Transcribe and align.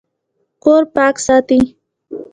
کور 0.63 0.83
پاک 0.93 1.15
ساتئ 1.25 1.61